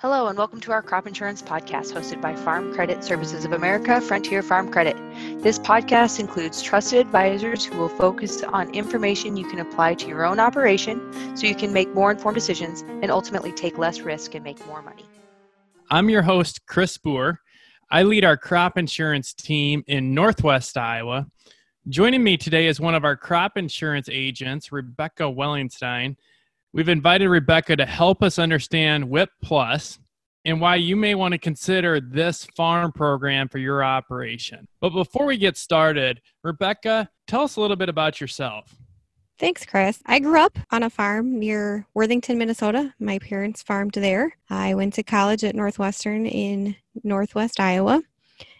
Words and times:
Hello, 0.00 0.26
and 0.26 0.36
welcome 0.36 0.60
to 0.60 0.72
our 0.72 0.82
crop 0.82 1.06
insurance 1.06 1.40
podcast 1.40 1.94
hosted 1.94 2.20
by 2.20 2.36
Farm 2.36 2.70
Credit 2.74 3.02
Services 3.02 3.46
of 3.46 3.52
America, 3.52 3.98
Frontier 3.98 4.42
Farm 4.42 4.70
Credit. 4.70 4.94
This 5.42 5.58
podcast 5.58 6.20
includes 6.20 6.60
trusted 6.60 6.98
advisors 6.98 7.64
who 7.64 7.78
will 7.78 7.88
focus 7.88 8.42
on 8.42 8.68
information 8.74 9.38
you 9.38 9.48
can 9.48 9.58
apply 9.58 9.94
to 9.94 10.06
your 10.06 10.26
own 10.26 10.38
operation 10.38 11.00
so 11.34 11.46
you 11.46 11.54
can 11.54 11.72
make 11.72 11.94
more 11.94 12.10
informed 12.10 12.34
decisions 12.34 12.82
and 12.82 13.10
ultimately 13.10 13.52
take 13.52 13.78
less 13.78 14.00
risk 14.00 14.34
and 14.34 14.44
make 14.44 14.64
more 14.66 14.82
money. 14.82 15.06
I'm 15.90 16.10
your 16.10 16.20
host, 16.20 16.66
Chris 16.66 16.98
Boer. 16.98 17.40
I 17.90 18.02
lead 18.02 18.22
our 18.22 18.36
crop 18.36 18.76
insurance 18.76 19.32
team 19.32 19.82
in 19.86 20.12
Northwest 20.12 20.76
Iowa. 20.76 21.26
Joining 21.88 22.22
me 22.22 22.36
today 22.36 22.66
is 22.66 22.78
one 22.78 22.94
of 22.94 23.06
our 23.06 23.16
crop 23.16 23.56
insurance 23.56 24.10
agents, 24.12 24.70
Rebecca 24.70 25.22
Wellingstein. 25.22 26.16
We've 26.76 26.90
invited 26.90 27.30
Rebecca 27.30 27.74
to 27.76 27.86
help 27.86 28.22
us 28.22 28.38
understand 28.38 29.08
WHIP 29.08 29.30
Plus 29.42 29.98
and 30.44 30.60
why 30.60 30.76
you 30.76 30.94
may 30.94 31.14
want 31.14 31.32
to 31.32 31.38
consider 31.38 32.02
this 32.02 32.44
farm 32.54 32.92
program 32.92 33.48
for 33.48 33.56
your 33.56 33.82
operation. 33.82 34.68
But 34.82 34.90
before 34.90 35.24
we 35.24 35.38
get 35.38 35.56
started, 35.56 36.20
Rebecca, 36.44 37.08
tell 37.26 37.44
us 37.44 37.56
a 37.56 37.62
little 37.62 37.76
bit 37.76 37.88
about 37.88 38.20
yourself. 38.20 38.74
Thanks, 39.38 39.64
Chris. 39.64 40.00
I 40.04 40.18
grew 40.18 40.38
up 40.38 40.58
on 40.70 40.82
a 40.82 40.90
farm 40.90 41.38
near 41.38 41.86
Worthington, 41.94 42.36
Minnesota. 42.36 42.92
My 42.98 43.20
parents 43.20 43.62
farmed 43.62 43.92
there. 43.94 44.36
I 44.50 44.74
went 44.74 44.92
to 44.94 45.02
college 45.02 45.44
at 45.44 45.54
Northwestern 45.54 46.26
in 46.26 46.76
Northwest 47.02 47.58
Iowa 47.58 48.02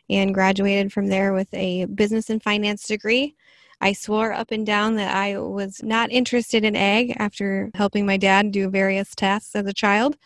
and 0.08 0.32
graduated 0.32 0.90
from 0.90 1.08
there 1.08 1.34
with 1.34 1.52
a 1.52 1.84
business 1.84 2.30
and 2.30 2.42
finance 2.42 2.86
degree. 2.86 3.36
I 3.80 3.92
swore 3.92 4.32
up 4.32 4.50
and 4.50 4.64
down 4.64 4.96
that 4.96 5.14
I 5.14 5.38
was 5.38 5.82
not 5.82 6.10
interested 6.10 6.64
in 6.64 6.74
ag 6.74 7.14
after 7.18 7.70
helping 7.74 8.06
my 8.06 8.16
dad 8.16 8.50
do 8.50 8.70
various 8.70 9.14
tasks 9.14 9.54
as 9.54 9.66
a 9.66 9.72
child, 9.72 10.16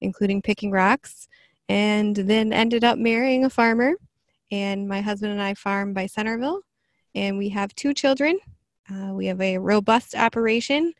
including 0.00 0.42
picking 0.42 0.70
rocks, 0.70 1.28
and 1.68 2.14
then 2.14 2.52
ended 2.52 2.84
up 2.84 2.98
marrying 2.98 3.44
a 3.44 3.50
farmer. 3.50 3.94
And 4.50 4.88
my 4.88 5.00
husband 5.00 5.32
and 5.32 5.42
I 5.42 5.54
farm 5.54 5.92
by 5.92 6.06
Centerville, 6.06 6.60
and 7.14 7.38
we 7.38 7.48
have 7.50 7.74
two 7.74 7.94
children. 7.94 8.38
Uh, 8.90 9.12
we 9.12 9.26
have 9.26 9.40
a 9.40 9.58
robust 9.58 10.14
operation 10.14 10.92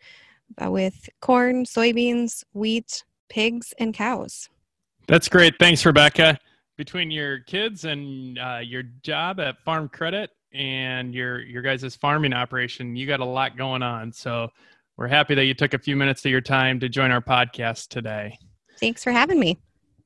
uh, 0.62 0.70
with 0.70 1.08
corn, 1.20 1.64
soybeans, 1.64 2.44
wheat, 2.52 3.05
pigs, 3.28 3.72
and 3.78 3.94
cows. 3.94 4.48
That's 5.06 5.28
great. 5.28 5.55
Thanks, 5.58 5.84
Rebecca. 5.86 6.38
Between 6.77 7.11
your 7.11 7.40
kids 7.40 7.84
and 7.84 8.38
uh, 8.38 8.61
your 8.62 8.84
job 9.02 9.40
at 9.40 9.58
Farm 9.64 9.88
Credit, 9.88 10.30
and 10.52 11.14
your 11.14 11.41
your 11.41 11.62
guys' 11.62 11.96
farming 11.96 12.32
operation, 12.32 12.96
you 12.96 13.06
got 13.06 13.20
a 13.20 13.24
lot 13.24 13.56
going 13.56 13.82
on. 13.82 14.12
So 14.12 14.48
we're 14.96 15.08
happy 15.08 15.34
that 15.34 15.44
you 15.44 15.55
took 15.55 15.74
a 15.74 15.78
few 15.78 15.96
minutes 15.96 16.24
of 16.24 16.30
your 16.30 16.40
time 16.40 16.80
to 16.80 16.88
join 16.88 17.10
our 17.10 17.20
podcast 17.20 17.88
today. 17.88 18.36
Thanks 18.80 19.05
for 19.05 19.12
having 19.12 19.38
me. 19.38 19.58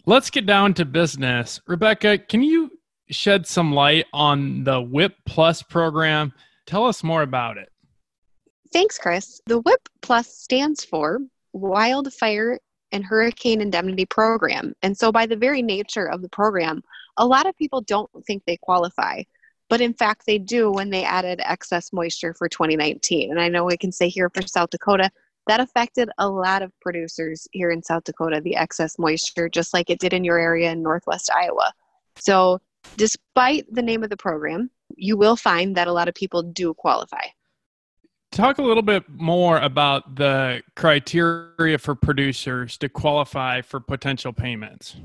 Let's 0.05 0.31
get 0.31 0.47
down 0.47 0.75
to 0.75 0.85
business. 0.85 1.61
Rebecca, 1.67 2.19
can 2.19 2.43
you 2.43 2.71
shed 3.11 3.47
some 3.47 3.73
light 3.73 4.07
on 4.13 4.65
the 4.65 4.81
WHIP 4.81 5.15
Plus 5.27 5.63
program? 5.63 6.33
Tell 6.67 6.87
us 6.87 7.05
more 7.05 7.23
about 7.23 7.57
it. 7.57 7.69
Thanks, 8.73 8.99
Chris. 8.99 9.41
The 9.47 9.61
WHIP 9.61 9.89
Plus 10.01 10.35
stands 10.35 10.85
for 10.85 11.21
Wildfire 11.53 12.59
and 12.91 13.05
Hurricane 13.05 13.61
Indemnity 13.61 14.07
Program. 14.07 14.75
And 14.83 14.97
so, 14.97 15.13
by 15.13 15.27
the 15.27 15.37
very 15.37 15.63
nature 15.63 16.07
of 16.07 16.23
the 16.23 16.29
program, 16.29 16.83
a 17.17 17.27
lot 17.27 17.47
of 17.47 17.57
people 17.57 17.81
don't 17.83 18.11
think 18.27 18.43
they 18.47 18.57
qualify 18.63 19.23
but 19.73 19.81
in 19.81 19.95
fact 19.95 20.27
they 20.27 20.37
do 20.37 20.71
when 20.71 20.91
they 20.91 21.03
added 21.03 21.41
excess 21.43 21.95
moisture 21.95 22.35
for 22.35 22.47
2019 22.47 23.31
and 23.31 23.41
i 23.41 23.49
know 23.49 23.65
we 23.65 23.75
can 23.75 23.91
say 23.91 24.07
here 24.07 24.29
for 24.29 24.43
south 24.43 24.69
dakota 24.69 25.11
that 25.47 25.61
affected 25.61 26.11
a 26.19 26.29
lot 26.29 26.61
of 26.61 26.71
producers 26.81 27.49
here 27.53 27.71
in 27.71 27.83
south 27.83 28.05
dakota 28.05 28.39
the 28.43 28.55
excess 28.55 28.99
moisture 28.99 29.49
just 29.49 29.73
like 29.73 29.89
it 29.89 29.99
did 29.99 30.13
in 30.13 30.25
your 30.25 30.39
area 30.39 30.71
in 30.71 30.83
northwest 30.83 31.31
iowa. 31.35 31.73
So 32.17 32.61
despite 32.99 33.65
the 33.73 33.81
name 33.81 34.05
of 34.05 34.11
the 34.11 34.17
program 34.19 34.71
you 34.97 35.17
will 35.17 35.37
find 35.37 35.75
that 35.79 35.89
a 35.89 35.93
lot 35.93 36.07
of 36.07 36.15
people 36.15 36.43
do 36.43 36.75
qualify. 36.75 37.25
Talk 38.31 38.59
a 38.59 38.63
little 38.63 38.83
bit 38.83 39.05
more 39.09 39.59
about 39.59 40.17
the 40.17 40.63
criteria 40.77 41.79
for 41.79 41.95
producers 41.95 42.77
to 42.79 42.91
qualify 42.91 43.63
for 43.63 43.81
potential 43.81 44.35
payments 44.35 44.97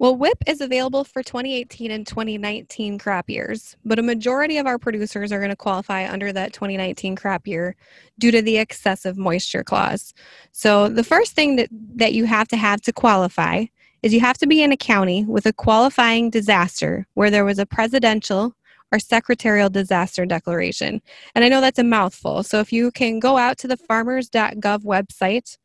well, 0.00 0.16
WHIP 0.16 0.44
is 0.46 0.62
available 0.62 1.04
for 1.04 1.22
2018 1.22 1.90
and 1.90 2.06
2019 2.06 2.98
crop 2.98 3.28
years, 3.28 3.76
but 3.84 3.98
a 3.98 4.02
majority 4.02 4.56
of 4.56 4.66
our 4.66 4.78
producers 4.78 5.30
are 5.30 5.40
going 5.40 5.50
to 5.50 5.56
qualify 5.56 6.10
under 6.10 6.32
that 6.32 6.54
2019 6.54 7.16
crop 7.16 7.46
year 7.46 7.76
due 8.18 8.30
to 8.30 8.40
the 8.40 8.56
excessive 8.56 9.18
moisture 9.18 9.62
clause. 9.62 10.14
So, 10.52 10.88
the 10.88 11.04
first 11.04 11.34
thing 11.34 11.56
that, 11.56 11.68
that 11.96 12.14
you 12.14 12.24
have 12.24 12.48
to 12.48 12.56
have 12.56 12.80
to 12.80 12.94
qualify 12.94 13.66
is 14.02 14.14
you 14.14 14.20
have 14.20 14.38
to 14.38 14.46
be 14.46 14.62
in 14.62 14.72
a 14.72 14.76
county 14.78 15.26
with 15.26 15.44
a 15.44 15.52
qualifying 15.52 16.30
disaster 16.30 17.06
where 17.12 17.30
there 17.30 17.44
was 17.44 17.58
a 17.58 17.66
presidential 17.66 18.54
or 18.90 18.98
secretarial 18.98 19.68
disaster 19.68 20.24
declaration. 20.24 21.02
And 21.34 21.44
I 21.44 21.50
know 21.50 21.60
that's 21.60 21.78
a 21.78 21.84
mouthful. 21.84 22.42
So, 22.42 22.60
if 22.60 22.72
you 22.72 22.90
can 22.90 23.18
go 23.18 23.36
out 23.36 23.58
to 23.58 23.68
the 23.68 23.76
farmers.gov 23.76 24.82
website, 24.82 25.58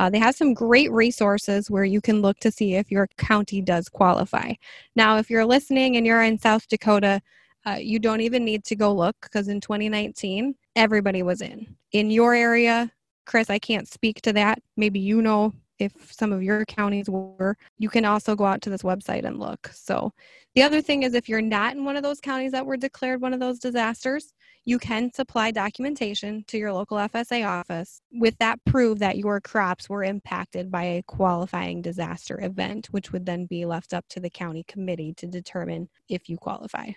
uh, 0.00 0.08
they 0.08 0.18
have 0.18 0.34
some 0.34 0.54
great 0.54 0.90
resources 0.90 1.70
where 1.70 1.84
you 1.84 2.00
can 2.00 2.22
look 2.22 2.38
to 2.38 2.50
see 2.50 2.74
if 2.74 2.90
your 2.90 3.06
county 3.18 3.60
does 3.60 3.86
qualify. 3.86 4.54
Now, 4.96 5.18
if 5.18 5.28
you're 5.28 5.44
listening 5.44 5.98
and 5.98 6.06
you're 6.06 6.22
in 6.22 6.38
South 6.38 6.66
Dakota, 6.68 7.20
uh, 7.66 7.76
you 7.78 7.98
don't 7.98 8.22
even 8.22 8.42
need 8.42 8.64
to 8.64 8.74
go 8.74 8.94
look 8.94 9.14
because 9.20 9.48
in 9.48 9.60
2019, 9.60 10.54
everybody 10.74 11.22
was 11.22 11.42
in. 11.42 11.76
In 11.92 12.10
your 12.10 12.32
area, 12.32 12.90
Chris, 13.26 13.50
I 13.50 13.58
can't 13.58 13.86
speak 13.86 14.22
to 14.22 14.32
that. 14.32 14.62
Maybe 14.74 15.00
you 15.00 15.20
know 15.20 15.52
if 15.80 16.12
some 16.12 16.32
of 16.32 16.42
your 16.42 16.64
counties 16.64 17.08
were. 17.08 17.56
You 17.78 17.88
can 17.88 18.04
also 18.04 18.36
go 18.36 18.44
out 18.44 18.62
to 18.62 18.70
this 18.70 18.82
website 18.82 19.24
and 19.24 19.38
look. 19.38 19.70
So, 19.72 20.12
the 20.54 20.62
other 20.62 20.82
thing 20.82 21.04
is 21.04 21.14
if 21.14 21.28
you're 21.28 21.40
not 21.40 21.76
in 21.76 21.84
one 21.84 21.96
of 21.96 22.02
those 22.02 22.20
counties 22.20 22.52
that 22.52 22.66
were 22.66 22.76
declared 22.76 23.20
one 23.20 23.32
of 23.32 23.40
those 23.40 23.60
disasters, 23.60 24.32
you 24.64 24.78
can 24.78 25.12
supply 25.12 25.50
documentation 25.50 26.44
to 26.48 26.58
your 26.58 26.72
local 26.72 26.98
FSA 26.98 27.46
office 27.46 28.02
with 28.12 28.36
that 28.38 28.58
prove 28.66 28.98
that 28.98 29.16
your 29.16 29.40
crops 29.40 29.88
were 29.88 30.04
impacted 30.04 30.70
by 30.70 30.82
a 30.82 31.02
qualifying 31.04 31.82
disaster 31.82 32.40
event, 32.42 32.88
which 32.90 33.12
would 33.12 33.26
then 33.26 33.46
be 33.46 33.64
left 33.64 33.94
up 33.94 34.06
to 34.08 34.20
the 34.20 34.30
county 34.30 34.64
committee 34.64 35.14
to 35.14 35.26
determine 35.26 35.88
if 36.08 36.28
you 36.28 36.36
qualify. 36.36 36.90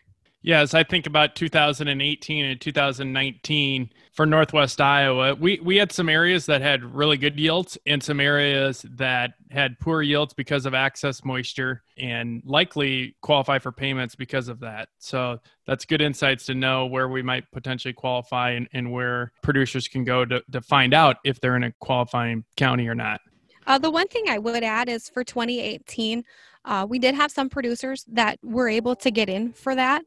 Yeah, 0.46 0.60
as 0.60 0.74
I 0.74 0.84
think 0.84 1.08
about 1.08 1.36
2018 1.36 2.46
and 2.46 2.60
2019 2.60 3.90
for 4.12 4.26
Northwest 4.26 4.82
Iowa, 4.82 5.36
we, 5.36 5.58
we 5.64 5.78
had 5.78 5.94
some 5.94 6.10
areas 6.10 6.46
that 6.48 6.62
had 6.62 6.84
really 6.84 7.16
good 7.16 7.40
yields 7.40 7.78
and 7.86 8.04
some 8.04 8.20
areas 8.20 8.86
that 8.98 9.36
had 9.52 9.80
poor 9.80 10.02
yields 10.02 10.34
because 10.34 10.66
of 10.66 10.74
excess 10.74 11.24
moisture 11.24 11.82
and 11.98 12.44
likely 12.46 13.16
qualify 13.22 13.58
for 13.58 13.72
payments 13.72 14.16
because 14.16 14.50
of 14.50 14.60
that. 14.60 14.90
So 15.00 15.40
that's 15.66 15.86
good 15.86 16.02
insights 16.02 16.46
to 16.48 16.56
know 16.56 16.88
where 16.88 17.08
we 17.08 17.22
might 17.22 17.50
potentially 17.54 17.94
qualify 17.94 18.52
and, 18.52 18.68
and 18.74 18.92
where 18.92 19.32
producers 19.44 19.88
can 19.88 20.04
go 20.04 20.26
to, 20.26 20.44
to 20.52 20.60
find 20.60 20.94
out 20.94 21.18
if 21.24 21.40
they're 21.40 21.56
in 21.56 21.64
a 21.64 21.72
qualifying 21.80 22.44
county 22.58 22.90
or 22.90 22.96
not. 22.96 23.22
Uh, 23.66 23.78
the 23.78 23.92
one 23.92 24.08
thing 24.08 24.26
I 24.30 24.38
would 24.38 24.64
add 24.64 24.90
is 24.90 25.10
for 25.10 25.24
2018, 25.24 26.24
uh, 26.66 26.86
we 26.90 26.98
did 26.98 27.14
have 27.14 27.32
some 27.32 27.50
producers 27.50 28.06
that 28.08 28.40
were 28.42 28.70
able 28.70 28.96
to 28.96 29.12
get 29.12 29.28
in 29.28 29.52
for 29.52 29.76
that, 29.76 30.04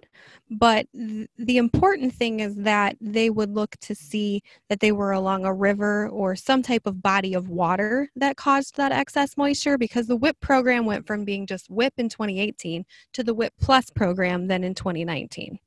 but 0.51 0.87
th- 0.95 1.29
the 1.37 1.59
important 1.59 2.15
thing 2.15 2.41
is 2.41 2.55
that 2.57 2.97
they 3.01 3.29
would 3.29 3.51
look 3.51 3.77
to 3.77 3.95
see 3.95 4.43
that 4.71 4.81
they 4.81 4.91
were 4.91 5.13
along 5.13 5.45
a 5.45 5.53
river 5.53 6.09
or 6.09 6.35
some 6.35 6.63
type 6.63 6.87
of 6.87 7.03
body 7.03 7.35
of 7.35 7.51
water 7.51 8.11
that 8.17 8.37
caused 8.37 8.77
that 8.77 8.91
excess 8.91 9.37
moisture 9.37 9.77
because 9.77 10.07
the 10.07 10.17
WHIP 10.17 10.41
program 10.41 10.87
went 10.87 11.07
from 11.07 11.25
being 11.25 11.47
just 11.47 11.71
WHIP 11.71 11.93
in 11.99 12.09
2018 12.09 12.87
to 13.13 13.23
the 13.23 13.35
WHIP 13.35 13.53
Plus 13.61 13.91
program 13.91 14.47
then 14.47 14.65
in 14.65 14.75
2019. 14.75 15.59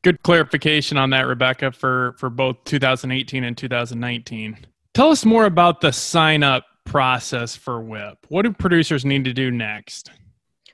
Good 0.00 0.22
clarification 0.22 0.96
on 0.96 1.10
that, 1.10 1.26
Rebecca, 1.26 1.72
for, 1.72 2.14
for 2.18 2.30
both 2.30 2.64
2018 2.64 3.44
and 3.44 3.58
2019. 3.58 4.56
Tell 4.94 5.10
us 5.10 5.24
more 5.24 5.44
about 5.44 5.80
the 5.82 5.92
sign 5.92 6.42
up 6.42 6.64
process 6.88 7.54
for 7.54 7.80
WHIP? 7.80 8.26
What 8.28 8.42
do 8.42 8.52
producers 8.52 9.04
need 9.04 9.24
to 9.24 9.32
do 9.32 9.50
next? 9.50 10.10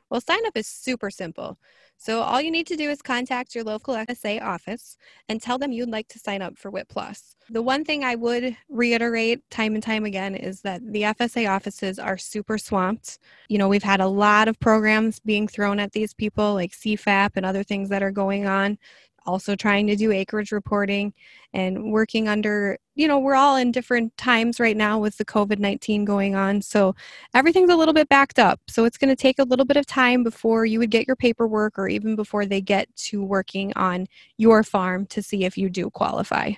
Well, 0.08 0.20
sign 0.20 0.46
up 0.46 0.56
is 0.56 0.69
super 0.69 1.11
simple. 1.11 1.58
So 1.96 2.20
all 2.20 2.40
you 2.40 2.50
need 2.50 2.66
to 2.69 2.76
do 2.76 2.90
is 2.90 3.02
contact 3.02 3.55
your 3.55 3.64
local 3.64 3.94
FSA 3.94 4.43
office 4.43 4.96
and 5.28 5.40
tell 5.40 5.58
them 5.58 5.72
you'd 5.72 5.88
like 5.88 6.06
to 6.08 6.19
sign 6.19 6.43
up 6.43 6.56
for 6.58 6.70
WHIP 6.70 6.88
Plus. 6.88 7.34
The 7.50 7.62
one 7.62 7.84
thing 7.84 8.05
I 8.05 8.14
would 8.14 8.56
reiterate 8.69 9.40
time 9.50 9.75
and 9.75 9.82
time 9.82 10.05
again 10.05 10.34
is 10.34 10.61
that 10.62 10.81
the 10.93 11.02
FSA 11.02 11.50
offices 11.50 11.99
are 11.99 12.19
super 12.19 12.58
swamped. 12.58 13.19
You 13.49 13.58
know, 13.58 13.69
we've 13.69 13.82
had 13.82 14.00
a 14.00 14.06
lot 14.06 14.49
of 14.49 14.58
programs 14.60 15.19
being 15.20 15.49
thrown 15.49 15.81
at 15.81 15.93
these 15.93 16.14
people 16.14 16.55
like 16.55 16.72
CFAP 16.72 17.31
and 17.37 17.46
other 17.46 17.62
things 17.64 17.88
that 17.88 18.02
are 18.02 18.12
going 18.12 18.46
on 18.46 18.78
also 19.26 19.56
trying 19.56 19.87
to 19.87 19.97
do 19.97 20.12
acreage 20.12 20.53
reporting 20.53 21.12
and 21.53 21.93
working 21.93 22.29
under, 22.29 22.79
you 22.94 23.09
know, 23.09 23.19
we're 23.19 23.35
all 23.35 23.56
in 23.56 23.73
different 23.73 24.17
times 24.17 24.61
right 24.61 24.76
now 24.76 24.99
with 24.99 25.17
the 25.19 25.25
COVID 25.25 25.59
19 25.59 26.05
going 26.05 26.35
on. 26.35 26.62
So 26.62 26.94
everything's 27.35 27.71
a 27.71 27.76
little 27.76 27.94
bit 27.94 28.09
backed 28.09 28.38
up. 28.38 28.61
So 28.69 28.85
it's 28.85 28.99
going 28.99 29.11
to 29.11 29.17
take 29.17 29.38
a 29.38 29.44
little 29.44 29.65
bit 29.65 29.76
of 29.76 29.87
time 29.87 30.23
before 30.25 30.65
you 30.67 30.79
would 30.79 30.91
get 30.91 31.06
your 31.06 31.17
paperwork 31.17 31.79
or 31.79 31.88
even 31.88 32.17
before 32.17 32.47
they 32.47 32.61
get 32.61 32.94
to 32.97 33.23
working 33.23 33.73
on 33.76 34.06
your 34.37 34.62
farm 34.62 35.06
to 35.06 35.23
see 35.23 35.44
if 35.44 35.56
you 35.56 35.70
do 35.70 35.91
qualify. 35.91 36.53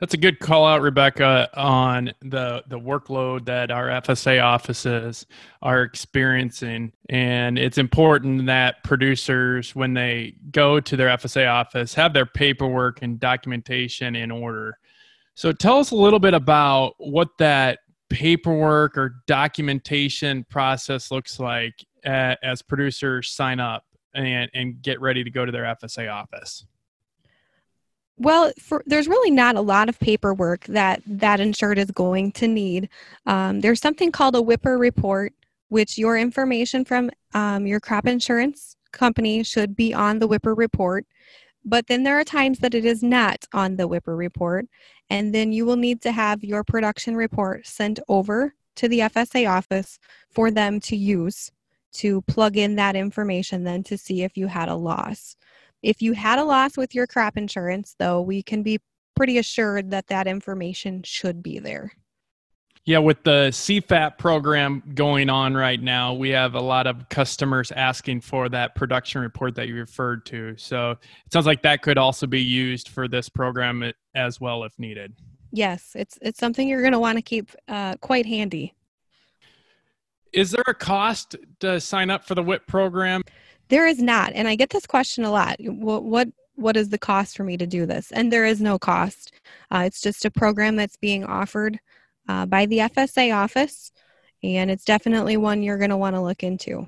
That's 0.00 0.14
a 0.14 0.16
good 0.16 0.40
call 0.40 0.66
out, 0.66 0.80
Rebecca, 0.80 1.50
on 1.54 2.12
the 2.22 2.64
the 2.68 2.80
workload 2.80 3.44
that 3.44 3.70
our 3.70 3.88
FSA 3.88 4.42
offices 4.42 5.26
are 5.60 5.82
experiencing, 5.82 6.92
and 7.10 7.58
it's 7.58 7.76
important 7.76 8.46
that 8.46 8.82
producers, 8.82 9.76
when 9.76 9.92
they 9.92 10.36
go 10.52 10.80
to 10.80 10.96
their 10.96 11.08
FSA 11.08 11.52
office, 11.52 11.92
have 11.92 12.14
their 12.14 12.24
paperwork 12.24 13.00
and 13.02 13.20
documentation 13.20 14.16
in 14.16 14.30
order. 14.30 14.78
So, 15.34 15.52
tell 15.52 15.78
us 15.78 15.90
a 15.90 15.96
little 15.96 16.18
bit 16.18 16.32
about 16.32 16.94
what 16.96 17.36
that 17.36 17.80
paperwork 18.08 18.96
or 18.96 19.16
documentation 19.26 20.44
process 20.48 21.10
looks 21.10 21.38
like 21.38 21.74
as 22.04 22.62
producers 22.62 23.30
sign 23.30 23.60
up 23.60 23.84
and, 24.14 24.50
and 24.54 24.80
get 24.80 24.98
ready 25.00 25.22
to 25.22 25.30
go 25.30 25.44
to 25.44 25.52
their 25.52 25.64
FSA 25.64 26.10
office. 26.10 26.64
Well, 28.20 28.52
for, 28.58 28.82
there's 28.84 29.08
really 29.08 29.30
not 29.30 29.56
a 29.56 29.62
lot 29.62 29.88
of 29.88 29.98
paperwork 29.98 30.66
that 30.66 31.00
that 31.06 31.40
insured 31.40 31.78
is 31.78 31.90
going 31.90 32.32
to 32.32 32.46
need. 32.46 32.90
Um, 33.24 33.60
there's 33.62 33.80
something 33.80 34.12
called 34.12 34.36
a 34.36 34.42
WIPR 34.42 34.78
report, 34.78 35.32
which 35.70 35.96
your 35.96 36.18
information 36.18 36.84
from 36.84 37.10
um, 37.32 37.66
your 37.66 37.80
crop 37.80 38.06
insurance 38.06 38.76
company 38.92 39.42
should 39.42 39.74
be 39.74 39.94
on 39.94 40.18
the 40.18 40.28
WIPR 40.28 40.54
report. 40.54 41.06
But 41.64 41.86
then 41.86 42.02
there 42.02 42.20
are 42.20 42.24
times 42.24 42.58
that 42.58 42.74
it 42.74 42.84
is 42.84 43.02
not 43.02 43.46
on 43.54 43.76
the 43.76 43.88
WIPR 43.88 44.18
report, 44.18 44.66
and 45.08 45.34
then 45.34 45.50
you 45.50 45.64
will 45.64 45.76
need 45.76 46.02
to 46.02 46.12
have 46.12 46.44
your 46.44 46.62
production 46.62 47.16
report 47.16 47.66
sent 47.66 48.00
over 48.06 48.54
to 48.76 48.86
the 48.86 48.98
FSA 48.98 49.50
office 49.50 49.98
for 50.28 50.50
them 50.50 50.78
to 50.80 50.94
use 50.94 51.52
to 51.92 52.20
plug 52.22 52.58
in 52.58 52.76
that 52.76 52.96
information 52.96 53.64
then 53.64 53.82
to 53.84 53.96
see 53.96 54.22
if 54.22 54.36
you 54.36 54.46
had 54.46 54.68
a 54.68 54.74
loss. 54.74 55.36
If 55.82 56.02
you 56.02 56.12
had 56.12 56.38
a 56.38 56.44
loss 56.44 56.76
with 56.76 56.94
your 56.94 57.06
crop 57.06 57.36
insurance, 57.36 57.94
though, 57.98 58.20
we 58.20 58.42
can 58.42 58.62
be 58.62 58.80
pretty 59.16 59.38
assured 59.38 59.90
that 59.90 60.06
that 60.08 60.26
information 60.26 61.02
should 61.02 61.42
be 61.42 61.58
there. 61.58 61.92
Yeah, 62.86 62.98
with 62.98 63.22
the 63.22 63.48
CFAP 63.50 64.16
program 64.16 64.82
going 64.94 65.28
on 65.28 65.54
right 65.54 65.80
now, 65.80 66.14
we 66.14 66.30
have 66.30 66.54
a 66.54 66.60
lot 66.60 66.86
of 66.86 67.08
customers 67.10 67.70
asking 67.72 68.22
for 68.22 68.48
that 68.48 68.74
production 68.74 69.20
report 69.20 69.54
that 69.56 69.68
you 69.68 69.76
referred 69.76 70.24
to. 70.26 70.54
So 70.56 70.92
it 70.92 71.32
sounds 71.32 71.44
like 71.44 71.62
that 71.62 71.82
could 71.82 71.98
also 71.98 72.26
be 72.26 72.40
used 72.40 72.88
for 72.88 73.06
this 73.06 73.28
program 73.28 73.92
as 74.14 74.40
well 74.40 74.64
if 74.64 74.78
needed. 74.78 75.14
Yes, 75.52 75.92
it's 75.94 76.18
it's 76.22 76.38
something 76.38 76.68
you're 76.68 76.80
going 76.80 76.92
to 76.92 76.98
want 76.98 77.18
to 77.18 77.22
keep 77.22 77.50
uh, 77.68 77.96
quite 78.00 78.24
handy. 78.24 78.74
Is 80.32 80.52
there 80.52 80.64
a 80.66 80.74
cost 80.74 81.36
to 81.58 81.80
sign 81.80 82.08
up 82.08 82.24
for 82.24 82.34
the 82.34 82.42
WHIP 82.42 82.66
program? 82.66 83.22
There 83.70 83.86
is 83.86 84.02
not, 84.02 84.32
and 84.34 84.48
I 84.48 84.56
get 84.56 84.70
this 84.70 84.86
question 84.86 85.24
a 85.24 85.30
lot. 85.30 85.56
What 85.60 86.02
what 86.02 86.28
what 86.56 86.76
is 86.76 86.88
the 86.88 86.98
cost 86.98 87.36
for 87.36 87.44
me 87.44 87.56
to 87.56 87.66
do 87.66 87.86
this? 87.86 88.10
And 88.10 88.32
there 88.32 88.44
is 88.44 88.60
no 88.60 88.78
cost. 88.78 89.32
Uh, 89.70 89.84
it's 89.86 90.00
just 90.00 90.24
a 90.24 90.30
program 90.30 90.76
that's 90.76 90.96
being 90.96 91.24
offered 91.24 91.78
uh, 92.28 92.46
by 92.46 92.66
the 92.66 92.78
FSA 92.78 93.34
office, 93.34 93.92
and 94.42 94.72
it's 94.72 94.84
definitely 94.84 95.36
one 95.36 95.62
you're 95.62 95.78
going 95.78 95.90
to 95.90 95.96
want 95.96 96.16
to 96.16 96.20
look 96.20 96.42
into. 96.42 96.86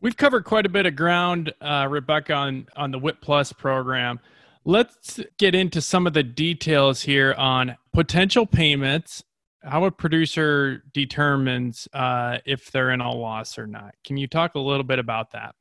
We've 0.00 0.16
covered 0.16 0.44
quite 0.44 0.64
a 0.64 0.70
bit 0.70 0.86
of 0.86 0.96
ground, 0.96 1.52
uh, 1.60 1.86
Rebecca, 1.88 2.32
on 2.32 2.66
on 2.74 2.90
the 2.90 2.98
WHIP 2.98 3.20
Plus 3.20 3.52
program. 3.52 4.20
Let's 4.64 5.20
get 5.38 5.54
into 5.54 5.82
some 5.82 6.06
of 6.06 6.14
the 6.14 6.22
details 6.22 7.02
here 7.02 7.34
on 7.36 7.76
potential 7.92 8.46
payments 8.46 9.22
how 9.62 9.84
a 9.84 9.90
producer 9.90 10.84
determines 10.92 11.88
uh, 11.92 12.38
if 12.44 12.70
they're 12.70 12.90
in 12.90 13.00
a 13.00 13.10
loss 13.10 13.58
or 13.58 13.66
not. 13.66 13.94
Can 14.04 14.16
you 14.16 14.26
talk 14.26 14.54
a 14.54 14.60
little 14.60 14.84
bit 14.84 14.98
about 14.98 15.32
that? 15.32 15.54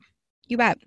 You 0.47 0.57
bet. 0.57 0.77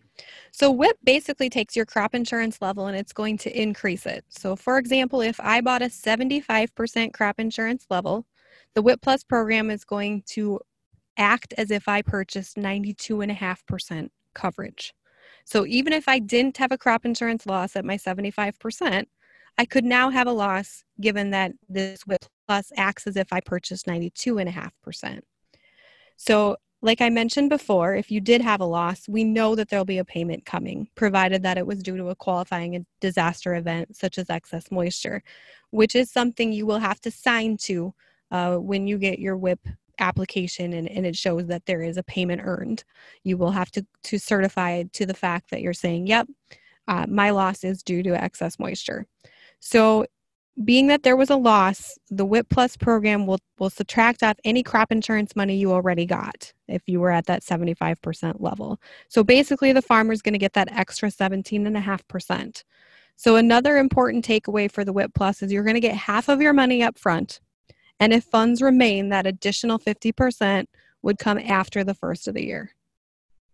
So 0.53 0.71
WHIP 0.71 0.99
basically 1.05 1.51
takes 1.51 1.77
your 1.77 1.87
crop 1.87 2.15
insurance 2.15 2.61
level 2.61 2.87
and 2.87 2.97
it's 2.97 3.12
going 3.12 3.39
to 3.39 3.61
increase 3.61 4.07
it. 4.07 4.25
So 4.29 4.57
for 4.57 4.79
example, 4.79 5.21
if 5.21 5.39
I 5.41 5.61
bought 5.61 5.83
a 5.83 5.87
75% 5.87 7.12
crop 7.12 7.41
insurance 7.41 7.87
level, 7.91 8.27
the 8.75 8.83
WHIP 8.83 9.01
Plus 9.03 9.25
program 9.25 9.71
is 9.71 9.85
going 9.85 10.23
to 10.29 10.61
act 11.17 11.55
as 11.59 11.71
if 11.71 11.89
I 11.89 12.03
purchased 12.03 12.56
92.5% 12.56 14.09
coverage. 14.35 14.95
So 15.45 15.67
even 15.67 15.93
if 15.93 16.09
I 16.09 16.19
didn't 16.19 16.56
have 16.59 16.73
a 16.73 16.79
crop 16.79 17.05
insurance 17.05 17.47
loss 17.47 17.77
at 17.77 17.85
my 17.85 17.97
75%, 17.97 19.05
I 19.59 19.65
could 19.65 19.85
now 19.85 20.11
have 20.11 20.27
a 20.27 20.33
loss 20.33 20.85
given 21.01 21.31
that 21.31 21.53
this 21.69 22.03
WHIP 22.06 22.25
plus 22.50 22.73
acts 22.76 23.06
as 23.06 23.17
if 23.17 23.32
I 23.32 23.38
purchased 23.38 23.87
92.5%. 23.87 25.20
So, 26.17 26.56
like 26.82 27.00
I 27.00 27.08
mentioned 27.08 27.49
before, 27.49 27.94
if 27.94 28.11
you 28.11 28.20
did 28.20 28.41
have 28.41 28.61
a 28.61 28.64
loss, 28.64 29.08
we 29.08 29.23
know 29.23 29.55
that 29.55 29.69
there'll 29.69 29.85
be 29.85 29.99
a 29.99 30.05
payment 30.05 30.44
coming, 30.44 30.88
provided 30.97 31.44
that 31.44 31.58
it 31.58 31.67
was 31.67 31.81
due 31.81 31.97
to 31.97 32.08
a 32.08 32.17
qualifying 32.17 32.85
disaster 33.00 33.55
event 33.55 33.94
such 33.94 34.19
as 34.19 34.29
excess 34.31 34.69
moisture, 34.73 35.23
which 35.70 35.94
is 35.94 36.11
something 36.11 36.52
you 36.52 36.67
will 36.67 36.81
have 36.81 37.00
to 37.02 37.12
sign 37.12 37.56
to 37.58 37.94
uh, 38.32 38.56
when 38.56 38.88
you 38.88 38.99
get 38.99 39.20
your 39.20 39.37
WHIP 39.37 39.61
application 40.00 40.73
and, 40.73 40.91
and 40.91 41.06
it 41.06 41.14
shows 41.14 41.46
that 41.46 41.67
there 41.67 41.82
is 41.82 41.99
a 41.99 42.03
payment 42.03 42.41
earned. 42.43 42.82
You 43.23 43.37
will 43.37 43.53
have 43.53 43.70
to, 43.73 43.87
to 44.05 44.19
certify 44.19 44.82
to 44.94 45.06
the 45.06 45.14
fact 45.14 45.50
that 45.50 45.61
you're 45.61 45.73
saying, 45.73 46.08
yep, 46.08 46.26
uh, 46.88 47.06
my 47.08 47.31
loss 47.31 47.62
is 47.62 47.85
due 47.85 48.03
to 48.03 48.20
excess 48.20 48.58
moisture. 48.58 49.06
So 49.61 50.06
being 50.64 50.88
that 50.88 51.02
there 51.02 51.17
was 51.17 51.31
a 51.31 51.37
loss, 51.37 51.97
the 52.11 52.25
WHIP 52.25 52.49
Plus 52.49 52.76
program 52.76 53.26
will, 53.26 53.38
will 53.58 53.70
subtract 53.70 54.23
off 54.23 54.37
any 54.44 54.62
crop 54.62 54.93
insurance 54.93 55.35
money 55.35 55.56
you 55.56 55.73
already 55.73 56.05
got 56.05 56.52
if 56.69 56.82
you 56.87 57.00
were 57.00 57.11
at 57.11 57.26
that 57.26 57.43
75% 57.43 58.41
level. 58.41 58.81
So 59.08 59.25
basically, 59.25 59.73
the 59.73 59.82
farmer 59.82 60.12
is 60.12 60.23
going 60.23 60.35
to 60.35 60.38
get 60.38 60.55
that 60.55 60.73
extra 60.73 61.08
17.5%. 61.08 62.64
So, 63.17 63.37
another 63.37 63.76
important 63.76 64.25
takeaway 64.25 64.70
for 64.70 64.85
the 64.85 64.93
WHIP 64.93 65.14
Plus 65.14 65.43
is 65.43 65.52
you're 65.52 65.64
going 65.64 65.75
to 65.75 65.81
get 65.81 65.94
half 65.94 66.29
of 66.29 66.41
your 66.41 66.53
money 66.53 66.82
up 66.82 66.99
front. 66.99 67.41
And 67.99 68.12
if 68.12 68.25
funds 68.25 68.62
remain, 68.62 69.11
that 69.11 69.26
additional 69.26 69.79
50% 69.79 70.67
would 71.03 71.19
come 71.19 71.38
after 71.38 71.85
the 71.85 71.94
first 71.94 72.29
of 72.29 72.35
the 72.35 72.44
year 72.44 72.75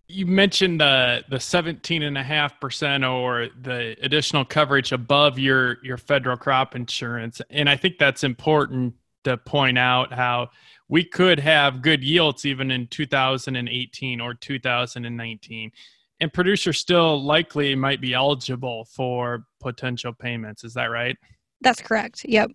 you 0.09 0.27
mentioned 0.27 0.81
the 0.81 1.25
the 1.29 1.37
17.5% 1.37 3.11
or 3.13 3.49
the 3.61 3.97
additional 4.03 4.45
coverage 4.45 4.93
above 4.93 5.39
your 5.39 5.79
your 5.83 5.97
federal 5.97 6.37
crop 6.37 6.75
insurance. 6.75 7.41
And 7.51 7.69
i 7.69 7.77
think 7.77 7.99
that's 7.99 8.25
important 8.25 8.95
to 9.25 9.37
point 9.37 9.79
out 9.79 10.13
how 10.13 10.51
we 10.89 11.03
could 11.03 11.41
have 11.41 11.83
good 11.83 12.05
yields 12.05 12.45
even 12.45 12.71
in 12.71 12.87
2018 12.87 14.21
or 14.21 14.35
2019 14.35 15.73
and 16.21 16.33
producers 16.33 16.79
still 16.79 17.23
likely 17.23 17.75
might 17.75 18.01
be 18.01 18.15
eligible 18.15 18.87
for 18.87 19.45
potential 19.61 20.13
payments. 20.13 20.65
Is 20.65 20.75
that 20.75 20.87
right? 20.87 21.17
That's 21.61 21.83
correct. 21.83 22.25
Yep. 22.25 22.53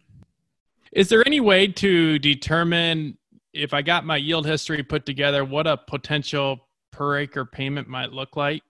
Is 0.94 1.09
there 1.09 1.24
any 1.25 1.39
way 1.39 1.68
to 1.68 2.19
determine 2.19 3.18
if 3.54 3.74
i 3.74 3.81
got 3.81 4.06
my 4.06 4.15
yield 4.15 4.45
history 4.45 4.81
put 4.81 5.06
together 5.06 5.44
what 5.44 5.68
a 5.68 5.75
potential 5.75 6.69
per 6.92 7.19
acre 7.19 7.45
payment 7.45 7.88
might 7.88 8.12
look 8.12 8.36
like? 8.36 8.64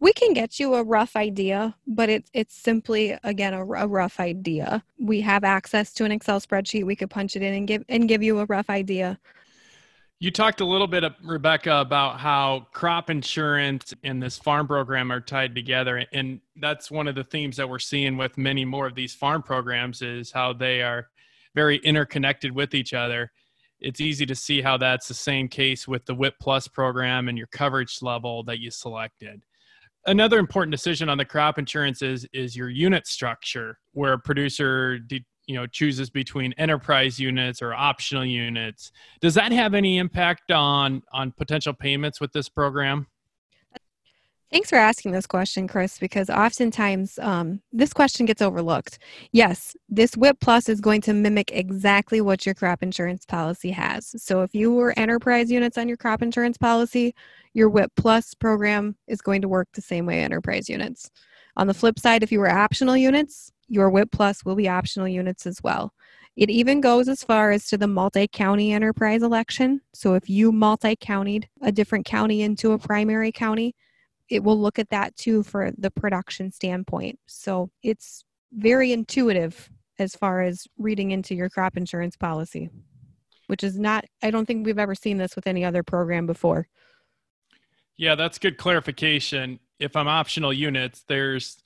We 0.00 0.12
can 0.12 0.32
get 0.32 0.58
you 0.58 0.74
a 0.74 0.82
rough 0.82 1.14
idea, 1.14 1.76
but 1.86 2.08
it's 2.08 2.28
it's 2.32 2.56
simply 2.56 3.16
again 3.22 3.54
a, 3.54 3.64
a, 3.64 3.86
rough 3.86 4.18
idea. 4.18 4.82
We 4.98 5.20
have 5.20 5.44
access 5.44 5.92
to 5.94 6.04
an 6.04 6.10
Excel 6.10 6.40
spreadsheet. 6.40 6.84
We 6.84 6.96
could 6.96 7.10
punch 7.10 7.36
it 7.36 7.42
in 7.42 7.54
and 7.54 7.68
give 7.68 7.84
and 7.88 8.08
give 8.08 8.22
you 8.22 8.40
a 8.40 8.46
rough 8.46 8.68
idea. 8.68 9.20
You 10.18 10.30
talked 10.30 10.60
a 10.60 10.64
little 10.64 10.86
bit, 10.86 11.02
uh, 11.02 11.10
Rebecca, 11.22 11.76
about 11.76 12.20
how 12.20 12.66
crop 12.72 13.10
insurance 13.10 13.92
and 14.04 14.22
this 14.22 14.38
farm 14.38 14.68
program 14.68 15.10
are 15.12 15.20
tied 15.20 15.54
together, 15.54 16.04
and 16.12 16.40
that's 16.56 16.90
one 16.90 17.06
of 17.06 17.14
the 17.14 17.24
themes 17.24 17.56
that 17.56 17.68
we're 17.68 17.78
seeing 17.78 18.16
with 18.16 18.38
many 18.38 18.64
more 18.64 18.86
of 18.86 18.94
these 18.94 19.14
farm 19.14 19.42
programs 19.42 20.02
is 20.02 20.32
how 20.32 20.52
they 20.52 20.82
are 20.82 21.08
very 21.54 21.76
interconnected 21.78 22.52
with 22.52 22.74
each 22.74 22.94
other 22.94 23.30
it's 23.82 24.00
easy 24.00 24.24
to 24.26 24.34
see 24.34 24.62
how 24.62 24.76
that's 24.76 25.08
the 25.08 25.14
same 25.14 25.48
case 25.48 25.86
with 25.86 26.04
the 26.06 26.14
WHIP 26.14 26.34
Plus 26.40 26.68
program 26.68 27.28
and 27.28 27.36
your 27.36 27.48
coverage 27.48 27.98
level 28.00 28.42
that 28.44 28.60
you 28.60 28.70
selected. 28.70 29.42
Another 30.06 30.38
important 30.38 30.72
decision 30.72 31.08
on 31.08 31.18
the 31.18 31.24
crop 31.24 31.58
insurance 31.58 32.02
is 32.02 32.26
is 32.32 32.56
your 32.56 32.68
unit 32.68 33.06
structure, 33.06 33.78
where 33.92 34.14
a 34.14 34.18
producer 34.18 34.98
de, 34.98 35.24
you 35.46 35.54
know 35.54 35.66
chooses 35.66 36.10
between 36.10 36.52
enterprise 36.54 37.18
units 37.18 37.62
or 37.62 37.74
optional 37.74 38.24
units. 38.24 38.90
Does 39.20 39.34
that 39.34 39.52
have 39.52 39.74
any 39.74 39.98
impact 39.98 40.50
on 40.50 41.02
on 41.12 41.32
potential 41.32 41.72
payments 41.72 42.20
with 42.20 42.32
this 42.32 42.48
program? 42.48 43.06
Thanks 44.52 44.68
for 44.68 44.76
asking 44.76 45.12
this 45.12 45.26
question, 45.26 45.66
Chris, 45.66 45.98
because 45.98 46.28
oftentimes 46.28 47.18
um, 47.20 47.62
this 47.72 47.94
question 47.94 48.26
gets 48.26 48.42
overlooked. 48.42 48.98
Yes, 49.32 49.74
this 49.88 50.14
WHIP 50.14 50.40
Plus 50.40 50.68
is 50.68 50.78
going 50.78 51.00
to 51.02 51.14
mimic 51.14 51.50
exactly 51.52 52.20
what 52.20 52.44
your 52.44 52.54
crop 52.54 52.82
insurance 52.82 53.24
policy 53.24 53.70
has. 53.70 54.14
So 54.22 54.42
if 54.42 54.54
you 54.54 54.74
were 54.74 54.92
enterprise 54.98 55.50
units 55.50 55.78
on 55.78 55.88
your 55.88 55.96
crop 55.96 56.20
insurance 56.20 56.58
policy, 56.58 57.14
your 57.54 57.70
WHIP 57.70 57.92
Plus 57.96 58.34
program 58.34 58.94
is 59.06 59.22
going 59.22 59.40
to 59.40 59.48
work 59.48 59.68
the 59.72 59.80
same 59.80 60.04
way 60.04 60.22
enterprise 60.22 60.68
units. 60.68 61.10
On 61.56 61.66
the 61.66 61.72
flip 61.72 61.98
side, 61.98 62.22
if 62.22 62.30
you 62.30 62.38
were 62.38 62.50
optional 62.50 62.96
units, 62.96 63.52
your 63.68 63.88
WHIP 63.88 64.10
Plus 64.12 64.44
will 64.44 64.54
be 64.54 64.68
optional 64.68 65.08
units 65.08 65.46
as 65.46 65.62
well. 65.62 65.94
It 66.36 66.50
even 66.50 66.82
goes 66.82 67.08
as 67.08 67.24
far 67.24 67.52
as 67.52 67.68
to 67.68 67.78
the 67.78 67.88
multi 67.88 68.28
county 68.28 68.74
enterprise 68.74 69.22
election. 69.22 69.80
So 69.94 70.12
if 70.12 70.28
you 70.28 70.52
multi 70.52 70.94
countied 70.94 71.48
a 71.62 71.72
different 71.72 72.04
county 72.04 72.42
into 72.42 72.72
a 72.72 72.78
primary 72.78 73.32
county, 73.32 73.74
it 74.32 74.42
will 74.42 74.58
look 74.58 74.78
at 74.78 74.88
that 74.88 75.14
too 75.14 75.42
for 75.42 75.70
the 75.76 75.90
production 75.90 76.50
standpoint. 76.50 77.18
So 77.26 77.70
it's 77.82 78.24
very 78.50 78.90
intuitive 78.90 79.70
as 79.98 80.16
far 80.16 80.40
as 80.40 80.66
reading 80.78 81.10
into 81.10 81.34
your 81.34 81.50
crop 81.50 81.76
insurance 81.76 82.16
policy, 82.16 82.70
which 83.48 83.62
is 83.62 83.78
not, 83.78 84.06
I 84.22 84.30
don't 84.30 84.46
think 84.46 84.64
we've 84.64 84.78
ever 84.78 84.94
seen 84.94 85.18
this 85.18 85.36
with 85.36 85.46
any 85.46 85.66
other 85.66 85.82
program 85.82 86.24
before. 86.24 86.66
Yeah, 87.98 88.14
that's 88.14 88.38
good 88.38 88.56
clarification. 88.56 89.60
If 89.78 89.96
I'm 89.96 90.08
optional 90.08 90.50
units, 90.50 91.04
there's 91.06 91.62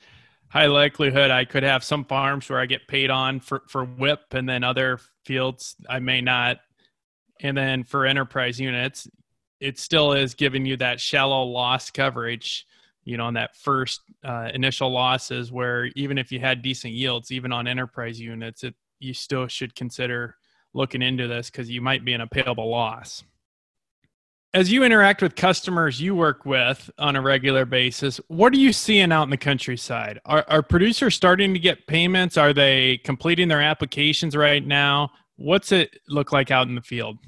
high 0.49 0.66
likelihood 0.66 1.30
I 1.30 1.44
could 1.44 1.62
have 1.62 1.85
some 1.85 2.04
farms 2.04 2.50
where 2.50 2.58
I 2.58 2.66
get 2.66 2.88
paid 2.88 3.12
on 3.12 3.38
for, 3.38 3.62
for 3.68 3.85
WHIP 3.85 4.35
and 4.35 4.49
then 4.49 4.64
other 4.64 4.99
fields 5.25 5.76
I 5.88 6.00
may 6.00 6.20
not. 6.20 6.58
And 7.40 7.56
then 7.56 7.85
for 7.85 8.06
enterprise 8.06 8.58
units, 8.58 9.08
it 9.60 9.78
still 9.78 10.12
is 10.12 10.34
giving 10.34 10.66
you 10.66 10.76
that 10.76 11.00
shallow 11.00 11.44
loss 11.44 11.90
coverage, 11.90 12.66
you 13.04 13.16
know, 13.16 13.25
on 13.25 13.34
that 13.34 13.56
first 13.56 14.02
uh, 14.25 14.48
initial 14.52 14.90
losses 14.90 15.50
where 15.50 15.86
even 15.96 16.18
if 16.18 16.30
you 16.30 16.40
had 16.40 16.62
decent 16.62 16.92
yields, 16.92 17.30
even 17.30 17.52
on 17.52 17.66
enterprise 17.66 18.20
units, 18.20 18.64
it, 18.64 18.75
you 18.98 19.14
still 19.14 19.46
should 19.46 19.75
consider 19.75 20.36
looking 20.75 21.02
into 21.02 21.26
this 21.26 21.50
because 21.50 21.70
you 21.70 21.80
might 21.80 22.04
be 22.04 22.12
in 22.12 22.20
a 22.20 22.26
payable 22.26 22.70
loss 22.70 23.22
as 24.56 24.72
you 24.72 24.84
interact 24.84 25.20
with 25.20 25.36
customers 25.36 26.00
you 26.00 26.14
work 26.14 26.46
with 26.46 26.90
on 26.98 27.14
a 27.14 27.20
regular 27.20 27.66
basis, 27.66 28.18
what 28.28 28.54
are 28.54 28.58
you 28.58 28.72
seeing 28.72 29.12
out 29.12 29.25
in 29.25 29.30
the 29.30 29.36
countryside? 29.36 30.18
Are, 30.25 30.46
are 30.48 30.62
producers 30.62 31.14
starting 31.14 31.52
to 31.52 31.60
get 31.60 31.86
payments? 31.86 32.38
Are 32.38 32.54
they 32.54 32.96
completing 33.04 33.48
their 33.48 33.60
applications 33.60 34.34
right 34.34 34.66
now? 34.66 35.10
What's 35.36 35.72
it 35.72 35.98
look 36.08 36.32
like 36.32 36.50
out 36.50 36.68
in 36.68 36.75
the 36.75 36.80
field? 36.80 37.18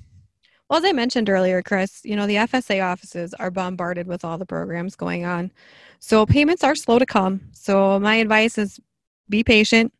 Well, 0.68 0.78
as 0.78 0.84
I 0.84 0.92
mentioned 0.92 1.30
earlier, 1.30 1.62
Chris, 1.62 2.02
you 2.04 2.14
know, 2.14 2.26
the 2.26 2.36
FSA 2.36 2.84
offices 2.84 3.32
are 3.34 3.50
bombarded 3.50 4.06
with 4.06 4.22
all 4.22 4.36
the 4.36 4.44
programs 4.44 4.96
going 4.96 5.24
on. 5.24 5.50
So 5.98 6.26
payments 6.26 6.62
are 6.62 6.74
slow 6.74 6.98
to 6.98 7.06
come. 7.06 7.40
So 7.52 7.98
my 7.98 8.16
advice 8.16 8.58
is 8.58 8.78
be 9.30 9.42
patient. 9.42 9.92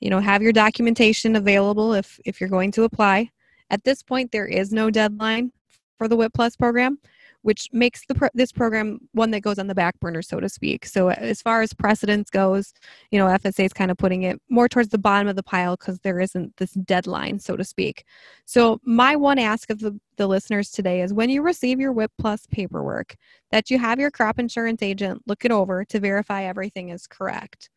You 0.00 0.10
know, 0.10 0.20
have 0.20 0.42
your 0.42 0.52
documentation 0.52 1.34
available 1.34 1.94
if 1.94 2.20
if 2.24 2.40
you're 2.40 2.50
going 2.50 2.70
to 2.72 2.84
apply. 2.84 3.30
At 3.70 3.82
this 3.82 4.02
point 4.02 4.30
there 4.30 4.46
is 4.46 4.72
no 4.72 4.90
deadline 4.90 5.50
for 5.98 6.06
the 6.06 6.16
WHIP 6.16 6.32
Plus 6.32 6.54
program, 6.54 6.98
which 7.44 7.68
makes 7.72 8.06
the 8.06 8.14
pro- 8.14 8.30
this 8.32 8.50
program 8.50 8.98
one 9.12 9.30
that 9.30 9.42
goes 9.42 9.58
on 9.58 9.66
the 9.66 9.74
back 9.74 10.00
burner, 10.00 10.22
so 10.22 10.40
to 10.40 10.48
speak. 10.48 10.86
So 10.86 11.10
uh, 11.10 11.16
as 11.18 11.42
far 11.42 11.60
as 11.60 11.74
precedence 11.74 12.30
goes, 12.30 12.72
you 13.10 13.18
know, 13.18 13.26
FSA 13.26 13.66
is 13.66 13.72
kind 13.74 13.90
of 13.90 13.98
putting 13.98 14.22
it 14.22 14.40
more 14.48 14.66
towards 14.66 14.88
the 14.88 14.98
bottom 14.98 15.28
of 15.28 15.36
the 15.36 15.42
pile 15.42 15.76
because 15.76 16.00
there 16.00 16.20
isn't 16.20 16.56
this 16.56 16.72
deadline, 16.72 17.38
so 17.38 17.54
to 17.54 17.62
speak. 17.62 18.04
So 18.46 18.80
my 18.82 19.14
one 19.14 19.38
ask 19.38 19.68
of 19.68 19.80
the, 19.80 20.00
the 20.16 20.26
listeners 20.26 20.70
today 20.70 21.02
is 21.02 21.12
when 21.12 21.28
you 21.28 21.42
receive 21.42 21.78
your 21.78 21.92
WHIP 21.92 22.12
Plus 22.18 22.46
paperwork, 22.50 23.14
that 23.50 23.70
you 23.70 23.78
have 23.78 24.00
your 24.00 24.10
crop 24.10 24.38
insurance 24.38 24.82
agent 24.82 25.20
look 25.26 25.44
it 25.44 25.50
over 25.50 25.84
to 25.84 26.00
verify 26.00 26.44
everything 26.44 26.88
is 26.88 27.06
correct. 27.06 27.68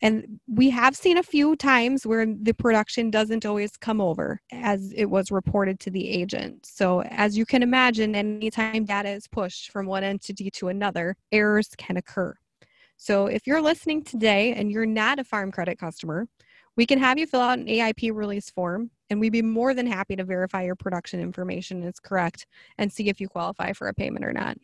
And 0.00 0.38
we 0.46 0.70
have 0.70 0.94
seen 0.94 1.18
a 1.18 1.22
few 1.22 1.56
times 1.56 2.06
where 2.06 2.24
the 2.24 2.54
production 2.54 3.10
doesn't 3.10 3.44
always 3.44 3.76
come 3.76 4.00
over 4.00 4.40
as 4.52 4.92
it 4.94 5.06
was 5.06 5.32
reported 5.32 5.80
to 5.80 5.90
the 5.90 6.08
agent. 6.08 6.66
So, 6.66 7.02
as 7.02 7.36
you 7.36 7.44
can 7.44 7.62
imagine, 7.62 8.14
anytime 8.14 8.84
data 8.84 9.08
is 9.10 9.26
pushed 9.26 9.72
from 9.72 9.86
one 9.86 10.04
entity 10.04 10.50
to 10.52 10.68
another, 10.68 11.16
errors 11.32 11.70
can 11.76 11.96
occur. 11.96 12.34
So, 12.96 13.26
if 13.26 13.46
you're 13.46 13.60
listening 13.60 14.04
today 14.04 14.52
and 14.54 14.70
you're 14.70 14.86
not 14.86 15.18
a 15.18 15.24
farm 15.24 15.50
credit 15.50 15.78
customer, 15.78 16.28
we 16.76 16.86
can 16.86 17.00
have 17.00 17.18
you 17.18 17.26
fill 17.26 17.40
out 17.40 17.58
an 17.58 17.66
AIP 17.66 18.14
release 18.14 18.50
form, 18.50 18.92
and 19.10 19.18
we'd 19.18 19.32
be 19.32 19.42
more 19.42 19.74
than 19.74 19.86
happy 19.86 20.14
to 20.14 20.22
verify 20.22 20.62
your 20.62 20.76
production 20.76 21.18
information 21.18 21.82
is 21.82 21.98
correct 21.98 22.46
and 22.78 22.92
see 22.92 23.08
if 23.08 23.20
you 23.20 23.28
qualify 23.28 23.72
for 23.72 23.88
a 23.88 23.94
payment 23.94 24.24
or 24.24 24.32
not. 24.32 24.56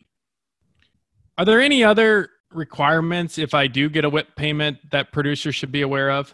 Are 1.37 1.43
there 1.43 1.59
any 1.59 1.83
other 1.83 2.29
requirements 2.51 3.37
if 3.37 3.53
I 3.53 3.67
do 3.67 3.89
get 3.89 4.05
a 4.05 4.09
WHIP 4.09 4.35
payment 4.35 4.77
that 4.91 5.11
producers 5.11 5.55
should 5.55 5.71
be 5.71 5.81
aware 5.81 6.11
of? 6.11 6.33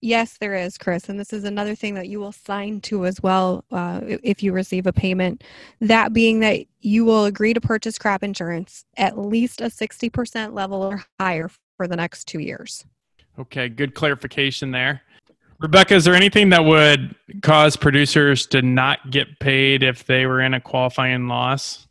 Yes, 0.00 0.36
there 0.38 0.54
is, 0.54 0.76
Chris. 0.76 1.08
And 1.08 1.18
this 1.18 1.32
is 1.32 1.44
another 1.44 1.74
thing 1.74 1.94
that 1.94 2.08
you 2.08 2.20
will 2.20 2.32
sign 2.32 2.82
to 2.82 3.06
as 3.06 3.22
well 3.22 3.64
uh, 3.72 4.00
if 4.04 4.42
you 4.42 4.52
receive 4.52 4.86
a 4.86 4.92
payment. 4.92 5.42
That 5.80 6.12
being 6.12 6.40
that 6.40 6.66
you 6.80 7.06
will 7.06 7.24
agree 7.24 7.54
to 7.54 7.60
purchase 7.60 7.96
crop 7.96 8.22
insurance 8.22 8.84
at 8.98 9.18
least 9.18 9.62
a 9.62 9.66
60% 9.66 10.52
level 10.52 10.82
or 10.82 11.04
higher 11.18 11.50
for 11.78 11.88
the 11.88 11.96
next 11.96 12.26
two 12.26 12.40
years. 12.40 12.84
Okay, 13.38 13.70
good 13.70 13.94
clarification 13.94 14.72
there. 14.72 15.00
Rebecca, 15.58 15.94
is 15.94 16.04
there 16.04 16.14
anything 16.14 16.50
that 16.50 16.66
would 16.66 17.14
cause 17.40 17.74
producers 17.74 18.46
to 18.48 18.60
not 18.60 19.10
get 19.10 19.40
paid 19.40 19.82
if 19.82 20.04
they 20.04 20.26
were 20.26 20.42
in 20.42 20.52
a 20.52 20.60
qualifying 20.60 21.28
loss? 21.28 21.86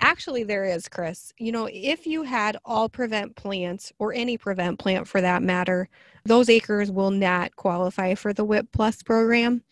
Actually, 0.00 0.44
there 0.44 0.64
is, 0.64 0.88
Chris. 0.88 1.32
You 1.38 1.52
know, 1.52 1.68
if 1.72 2.06
you 2.06 2.22
had 2.22 2.56
all 2.64 2.88
prevent 2.88 3.36
plants 3.36 3.92
or 3.98 4.12
any 4.12 4.36
prevent 4.36 4.78
plant 4.78 5.08
for 5.08 5.20
that 5.20 5.42
matter, 5.42 5.88
those 6.24 6.48
acres 6.48 6.90
will 6.90 7.10
not 7.10 7.56
qualify 7.56 8.14
for 8.14 8.32
the 8.32 8.44
WHIP 8.44 8.68
Plus 8.72 9.02
program. 9.02 9.62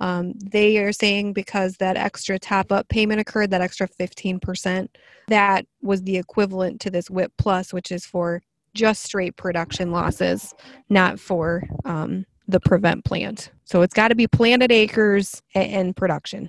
Um, 0.00 0.32
they 0.38 0.78
are 0.78 0.92
saying 0.92 1.34
because 1.34 1.76
that 1.76 1.96
extra 1.96 2.38
top 2.38 2.72
up 2.72 2.88
payment 2.88 3.20
occurred, 3.20 3.50
that 3.50 3.60
extra 3.60 3.86
15%, 3.86 4.88
that 5.28 5.66
was 5.82 6.02
the 6.02 6.16
equivalent 6.16 6.80
to 6.80 6.90
this 6.90 7.10
WHIP 7.10 7.32
Plus, 7.36 7.72
which 7.72 7.92
is 7.92 8.06
for 8.06 8.42
just 8.74 9.02
straight 9.02 9.36
production 9.36 9.92
losses, 9.92 10.54
not 10.88 11.20
for 11.20 11.64
um, 11.84 12.24
the 12.48 12.60
prevent 12.60 13.04
plant. 13.04 13.50
So 13.64 13.82
it's 13.82 13.94
got 13.94 14.08
to 14.08 14.14
be 14.14 14.26
planted 14.26 14.72
acres 14.72 15.42
and, 15.54 15.72
and 15.72 15.96
production. 15.96 16.48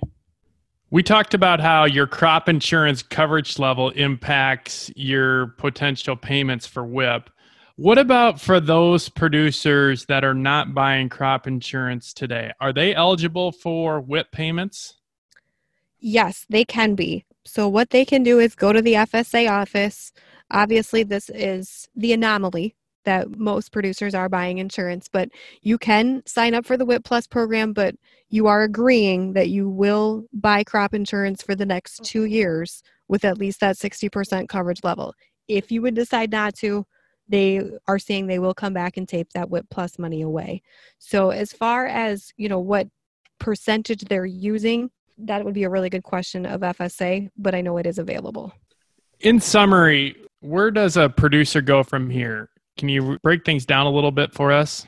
We 0.92 1.02
talked 1.02 1.32
about 1.32 1.58
how 1.58 1.86
your 1.86 2.06
crop 2.06 2.50
insurance 2.50 3.02
coverage 3.02 3.58
level 3.58 3.88
impacts 3.88 4.90
your 4.94 5.46
potential 5.56 6.16
payments 6.16 6.66
for 6.66 6.84
WHIP. 6.84 7.30
What 7.76 7.96
about 7.96 8.38
for 8.38 8.60
those 8.60 9.08
producers 9.08 10.04
that 10.04 10.22
are 10.22 10.34
not 10.34 10.74
buying 10.74 11.08
crop 11.08 11.46
insurance 11.46 12.12
today? 12.12 12.52
Are 12.60 12.74
they 12.74 12.94
eligible 12.94 13.52
for 13.52 14.02
WHIP 14.02 14.32
payments? 14.32 14.96
Yes, 15.98 16.44
they 16.50 16.66
can 16.66 16.94
be. 16.94 17.24
So, 17.46 17.68
what 17.68 17.88
they 17.88 18.04
can 18.04 18.22
do 18.22 18.38
is 18.38 18.54
go 18.54 18.74
to 18.74 18.82
the 18.82 18.92
FSA 18.92 19.50
office. 19.50 20.12
Obviously, 20.50 21.04
this 21.04 21.30
is 21.30 21.88
the 21.96 22.12
anomaly 22.12 22.76
that 23.04 23.38
most 23.38 23.72
producers 23.72 24.14
are 24.14 24.28
buying 24.28 24.58
insurance, 24.58 25.08
but 25.10 25.28
you 25.62 25.78
can 25.78 26.22
sign 26.26 26.54
up 26.54 26.66
for 26.66 26.76
the 26.76 26.84
WHIP 26.84 27.04
Plus 27.04 27.26
program, 27.26 27.72
but 27.72 27.94
you 28.28 28.46
are 28.46 28.62
agreeing 28.62 29.32
that 29.34 29.50
you 29.50 29.68
will 29.68 30.24
buy 30.32 30.64
crop 30.64 30.94
insurance 30.94 31.42
for 31.42 31.54
the 31.54 31.66
next 31.66 31.96
mm-hmm. 31.96 32.04
two 32.04 32.24
years 32.24 32.82
with 33.08 33.24
at 33.24 33.38
least 33.38 33.60
that 33.60 33.76
60% 33.76 34.48
coverage 34.48 34.82
level. 34.82 35.14
If 35.48 35.70
you 35.70 35.82
would 35.82 35.94
decide 35.94 36.30
not 36.30 36.54
to, 36.56 36.86
they 37.28 37.62
are 37.86 37.98
saying 37.98 38.26
they 38.26 38.38
will 38.38 38.54
come 38.54 38.72
back 38.72 38.96
and 38.96 39.08
tape 39.08 39.28
that 39.34 39.50
WHIP 39.50 39.66
Plus 39.70 39.98
money 39.98 40.22
away. 40.22 40.62
So 40.98 41.30
as 41.30 41.52
far 41.52 41.86
as, 41.86 42.32
you 42.36 42.48
know, 42.48 42.58
what 42.58 42.88
percentage 43.38 44.02
they're 44.02 44.26
using, 44.26 44.90
that 45.18 45.44
would 45.44 45.54
be 45.54 45.64
a 45.64 45.70
really 45.70 45.90
good 45.90 46.02
question 46.02 46.46
of 46.46 46.60
FSA, 46.60 47.30
but 47.36 47.54
I 47.54 47.60
know 47.60 47.76
it 47.78 47.86
is 47.86 47.98
available. 47.98 48.52
In 49.20 49.40
summary, 49.40 50.16
where 50.40 50.70
does 50.70 50.96
a 50.96 51.08
producer 51.08 51.60
go 51.60 51.82
from 51.82 52.10
here? 52.10 52.50
Can 52.78 52.88
you 52.88 53.18
break 53.22 53.44
things 53.44 53.66
down 53.66 53.86
a 53.86 53.90
little 53.90 54.10
bit 54.10 54.32
for 54.32 54.52
us? 54.52 54.86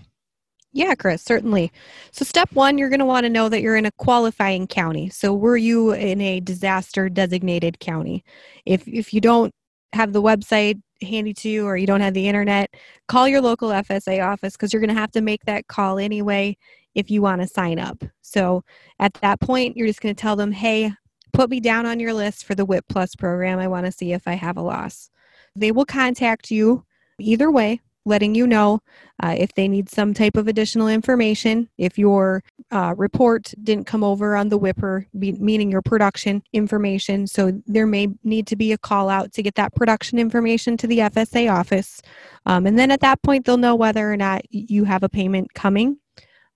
Yeah, 0.74 0.96
Chris, 0.96 1.22
certainly. 1.22 1.72
So, 2.10 2.24
step 2.24 2.50
one, 2.52 2.78
you're 2.78 2.88
going 2.88 2.98
to 2.98 3.06
want 3.06 3.24
to 3.24 3.30
know 3.30 3.48
that 3.48 3.62
you're 3.62 3.76
in 3.76 3.86
a 3.86 3.92
qualifying 3.92 4.66
county. 4.66 5.08
So, 5.08 5.32
were 5.32 5.56
you 5.56 5.92
in 5.92 6.20
a 6.20 6.40
disaster 6.40 7.08
designated 7.08 7.78
county? 7.78 8.24
If 8.66 8.86
if 8.88 9.14
you 9.14 9.20
don't 9.20 9.52
have 9.92 10.12
the 10.12 10.20
website 10.20 10.82
handy 11.00 11.32
to 11.34 11.48
you 11.48 11.64
or 11.64 11.76
you 11.76 11.86
don't 11.86 12.00
have 12.00 12.14
the 12.14 12.26
internet, 12.26 12.74
call 13.06 13.28
your 13.28 13.40
local 13.40 13.68
FSA 13.68 14.26
office 14.26 14.54
because 14.54 14.72
you're 14.72 14.80
going 14.80 14.94
to 14.94 15.00
have 15.00 15.12
to 15.12 15.20
make 15.20 15.44
that 15.44 15.68
call 15.68 15.98
anyway 15.98 16.56
if 16.96 17.08
you 17.08 17.22
want 17.22 17.40
to 17.40 17.46
sign 17.46 17.78
up. 17.78 18.02
So, 18.22 18.64
at 18.98 19.14
that 19.14 19.40
point, 19.40 19.76
you're 19.76 19.86
just 19.86 20.00
going 20.00 20.14
to 20.14 20.20
tell 20.20 20.34
them, 20.34 20.50
"Hey, 20.50 20.92
put 21.32 21.50
me 21.50 21.60
down 21.60 21.86
on 21.86 22.00
your 22.00 22.14
list 22.14 22.44
for 22.44 22.56
the 22.56 22.64
WHIP 22.64 22.86
Plus 22.88 23.14
program. 23.14 23.60
I 23.60 23.68
want 23.68 23.86
to 23.86 23.92
see 23.92 24.12
if 24.12 24.26
I 24.26 24.34
have 24.34 24.56
a 24.56 24.62
loss." 24.62 25.08
They 25.54 25.70
will 25.70 25.84
contact 25.84 26.50
you 26.50 26.84
either 27.18 27.50
way, 27.50 27.80
letting 28.06 28.34
you 28.34 28.46
know 28.46 28.80
uh, 29.22 29.34
if 29.36 29.54
they 29.54 29.66
need 29.66 29.88
some 29.88 30.12
type 30.12 30.36
of 30.36 30.46
additional 30.46 30.88
information, 30.88 31.68
if 31.78 31.98
your 31.98 32.42
uh, 32.70 32.94
report 32.96 33.52
didn't 33.62 33.86
come 33.86 34.04
over 34.04 34.36
on 34.36 34.48
the 34.48 35.06
be, 35.18 35.32
meaning 35.32 35.70
your 35.70 35.82
production 35.82 36.42
information. 36.52 37.26
So 37.26 37.62
there 37.66 37.86
may 37.86 38.08
need 38.22 38.46
to 38.48 38.56
be 38.56 38.72
a 38.72 38.78
call 38.78 39.08
out 39.08 39.32
to 39.32 39.42
get 39.42 39.54
that 39.54 39.74
production 39.74 40.18
information 40.18 40.76
to 40.78 40.86
the 40.86 40.98
FSA 40.98 41.52
office. 41.52 42.02
Um, 42.46 42.66
and 42.66 42.78
then 42.78 42.90
at 42.90 43.00
that 43.00 43.22
point, 43.22 43.46
they'll 43.46 43.56
know 43.56 43.74
whether 43.74 44.12
or 44.12 44.16
not 44.16 44.42
you 44.50 44.84
have 44.84 45.02
a 45.02 45.08
payment 45.08 45.54
coming. 45.54 45.98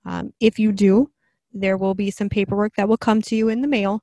Um, 0.05 0.33
if 0.41 0.59
you 0.59 0.73
do, 0.73 1.11
there 1.53 1.77
will 1.77 1.95
be 1.95 2.11
some 2.11 2.29
paperwork 2.29 2.75
that 2.77 2.89
will 2.89 2.99
come 2.99 3.23
to 3.23 3.37
you 3.37 3.49
in 3.49 3.63
the 3.63 3.69
mail, 3.69 4.03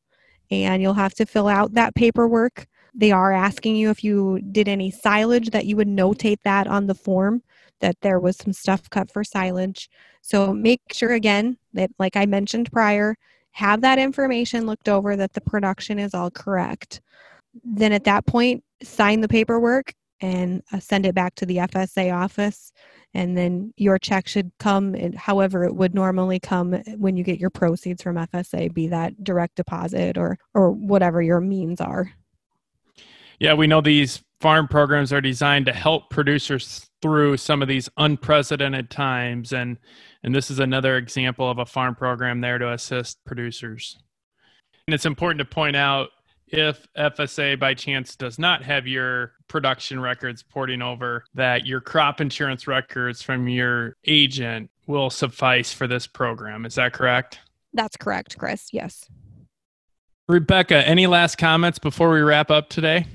and 0.50 0.82
you'll 0.82 0.94
have 0.94 1.14
to 1.16 1.26
fill 1.26 1.48
out 1.48 1.74
that 1.74 1.96
paperwork. 1.96 2.68
They 2.98 3.12
are 3.12 3.34
asking 3.34 3.75
you 3.75 3.90
if 3.90 4.04
you 4.04 4.42
did 4.52 4.68
any 4.68 4.90
silage 4.90 5.50
that 5.50 5.66
you 5.66 5.75
would 5.75 5.88
notate 5.88 6.40
that 6.44 6.68
on 6.68 6.88
the 6.88 6.96
form 6.96 7.44
that 7.82 8.00
there 8.02 8.20
was 8.20 8.38
some 8.38 8.54
stuff 8.54 8.90
cut 8.90 9.12
for 9.12 9.24
silage. 9.24 9.90
So 10.22 10.54
make 10.54 10.82
sure 10.92 11.12
again 11.12 11.58
that 11.74 11.92
like 12.00 12.16
I 12.16 12.25
mentioned 12.25 12.72
prior, 12.72 13.16
have 13.52 13.82
that 13.82 14.00
information 14.00 14.66
looked 14.66 14.90
over 14.90 15.16
that 15.16 15.34
the 15.34 15.42
production 15.42 16.00
is 16.00 16.14
all 16.14 16.32
correct. 16.32 17.02
Then 17.64 17.92
at 17.92 18.04
that 18.06 18.25
point, 18.25 18.64
sign 18.84 19.22
the 19.22 19.28
paperwork 19.28 19.94
and 20.22 20.64
uh, 20.72 20.80
send 20.80 21.06
it 21.06 21.16
back 21.16 21.36
to 21.36 21.46
the 21.46 21.58
FSA 21.58 22.14
office. 22.14 22.72
And 23.14 23.38
then 23.38 23.74
your 23.78 23.98
check 23.98 24.28
should 24.28 24.52
come 24.60 24.94
however 25.16 25.64
it 25.64 25.75
would 25.75 25.94
normally 25.94 26.40
come 26.40 26.74
when 26.98 27.16
you 27.16 27.24
get 27.24 27.40
your 27.40 27.50
proceeds 27.50 28.02
from 28.02 28.18
FSA, 28.18 28.74
be 28.74 28.88
that 28.88 29.24
direct 29.24 29.56
deposit 29.56 30.18
or, 30.18 30.38
or 30.54 30.72
whatever 30.72 31.22
your 31.22 31.40
means 31.40 31.80
are. 31.80 32.12
Yeah, 33.39 33.54
we 33.54 33.68
know 33.68 33.82
these 33.82 34.22
farm 34.42 34.68
programs 34.68 35.12
are 35.13 35.22
designed 35.22 35.65
to 35.65 35.74
help 35.74 36.10
producers 36.10 36.88
through 37.01 37.38
some 37.38 37.62
of 37.62 37.68
these 37.68 37.89
unprecedented 37.98 38.89
times 38.89 39.54
and 39.54 39.77
and 40.24 40.34
this 40.34 40.50
is 40.50 40.60
another 40.60 40.98
example 40.98 41.50
of 41.50 41.60
a 41.60 41.65
farm 41.65 41.94
program 41.94 42.42
there 42.42 42.58
to 42.58 42.74
assist 42.74 43.24
producers. 43.25 43.96
And 44.88 44.94
it's 44.96 45.06
important 45.06 45.38
to 45.39 45.46
point 45.46 45.75
out 45.75 46.10
if 46.48 46.88
FSA 46.98 47.60
by 47.60 47.75
chance 47.75 48.15
does 48.15 48.39
not 48.39 48.63
have 48.63 48.88
your 48.88 49.34
production 49.48 50.00
records 50.00 50.42
porting 50.42 50.82
over, 50.82 51.25
that 51.36 51.65
your 51.68 51.80
crop 51.80 52.22
insurance 52.22 52.68
records 52.68 53.22
from 53.22 53.48
your 53.48 53.98
agent 54.06 54.70
will 54.88 55.10
suffice 55.10 55.74
for 55.74 55.88
this 55.88 56.08
program. 56.08 56.65
Is 56.65 56.75
that 56.75 56.94
correct? 56.94 57.39
That's 57.74 57.98
correct, 57.98 58.38
Chris. 58.38 58.70
Yes. 58.72 59.08
Rebecca, 60.27 60.88
any 60.88 61.06
last 61.06 61.38
comments 61.38 61.77
before 61.77 62.12
we 62.12 62.22
wrap 62.22 62.50
up 62.50 62.70
today? 62.70 63.06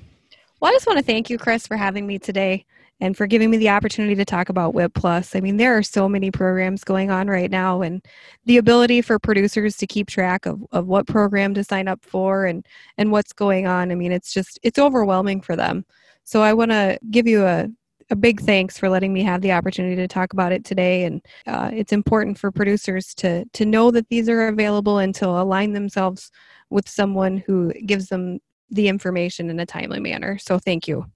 Well, 0.61 0.71
I 0.71 0.75
just 0.75 0.87
want 0.87 0.99
to 0.99 1.05
thank 1.05 1.31
you, 1.31 1.39
Chris, 1.39 1.67
for 1.67 1.79
having 1.79 2.07
me 2.07 2.19
today 2.19 2.67
and 3.01 3.17
for 3.17 3.27
giving 3.27 3.51
me 3.51 3.57
the 3.57 3.71
opportunity 3.71 4.15
to 4.15 4.27
talk 4.27 4.51
about 4.51 4.75
WHIP 4.75 4.93
Plus. 4.93 5.35
I 5.35 5.41
mean, 5.41 5.57
there 5.57 5.75
are 5.75 5.83
so 5.83 6.07
many 6.07 6.31
programs 6.31 6.85
going 6.85 7.11
on 7.11 7.29
right 7.29 7.51
now, 7.51 7.81
and 7.81 8.05
the 8.45 8.59
ability 8.59 9.01
for 9.01 9.19
producers 9.19 9.79
to 9.79 9.87
keep 9.87 10.09
track 10.09 10.45
of, 10.45 10.63
of 10.73 10.87
what 10.87 11.07
program 11.07 11.55
to 11.55 11.65
sign 11.65 11.89
up 11.89 12.05
for 12.05 12.45
and, 12.45 12.67
and 12.99 13.11
what's 13.11 13.33
going 13.33 13.67
on. 13.67 13.91
I 13.91 13.95
mean, 13.95 14.13
it's 14.13 14.35
just, 14.35 14.59
it's 14.63 14.79
overwhelming 14.79 15.41
for 15.41 15.57
them. 15.57 15.87
So 16.25 16.43
I 16.43 16.53
want 16.53 16.73
to 16.73 16.99
give 17.11 17.27
you 17.27 17.47
a, 17.47 17.67
a 18.11 18.17
big 18.17 18.43
thanks 18.43 18.77
for 18.77 18.91
letting 18.91 19.15
me 19.15 19.23
have 19.23 19.41
the 19.41 19.53
opportunity 19.53 19.97
to 19.97 20.09
talk 20.09 20.35
about 20.35 20.53
it 20.53 20.67
today. 20.67 21.05
And 21.05 21.25
uh, 21.47 21.71
it's 21.73 21.95
important 21.95 22.37
for 22.37 22.51
producers 22.51 23.15
to, 23.15 23.47
to 23.47 23.65
know 23.65 23.91
that 23.93 24.11
these 24.11 24.29
are 24.29 24.49
available 24.49 24.99
and 24.99 25.15
to 25.15 25.27
align 25.27 25.73
themselves 25.73 26.31
with 26.69 26.87
someone 26.87 27.39
who 27.47 27.73
gives 27.87 28.09
them 28.09 28.41
the 28.71 28.89
information 28.89 29.51
in 29.51 29.59
a 29.61 29.67
timely 29.67 30.01
manner. 30.01 30.39
So 30.39 30.59
thank 30.59 30.87
you. 30.89 31.07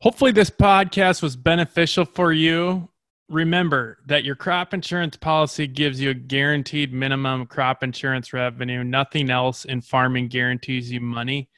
Hopefully, 0.00 0.30
this 0.30 0.50
podcast 0.50 1.22
was 1.22 1.34
beneficial 1.36 2.04
for 2.04 2.32
you. 2.32 2.88
Remember 3.28 3.98
that 4.06 4.24
your 4.24 4.36
crop 4.36 4.72
insurance 4.72 5.16
policy 5.16 5.66
gives 5.66 6.00
you 6.00 6.10
a 6.10 6.14
guaranteed 6.14 6.92
minimum 6.92 7.46
crop 7.46 7.82
insurance 7.82 8.32
revenue. 8.32 8.84
Nothing 8.84 9.28
else 9.28 9.64
in 9.64 9.80
farming 9.80 10.28
guarantees 10.28 10.90
you 10.90 11.00
money. 11.00 11.48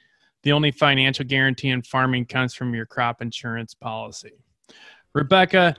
The 0.43 0.53
only 0.53 0.71
financial 0.71 1.25
guarantee 1.27 1.69
in 1.69 1.83
farming 1.83 2.27
comes 2.27 2.55
from 2.55 2.75
your 2.75 2.87
crop 2.87 3.21
insurance 3.21 3.75
policy. 3.75 4.33
Rebecca, 5.15 5.77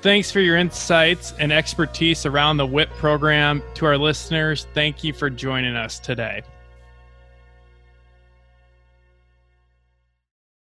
thanks 0.00 0.30
for 0.30 0.40
your 0.40 0.56
insights 0.56 1.34
and 1.38 1.52
expertise 1.52 2.24
around 2.24 2.56
the 2.56 2.66
WHIP 2.66 2.90
program. 2.90 3.62
To 3.74 3.86
our 3.86 3.98
listeners, 3.98 4.66
thank 4.72 5.04
you 5.04 5.12
for 5.12 5.28
joining 5.28 5.76
us 5.76 5.98
today. 5.98 6.42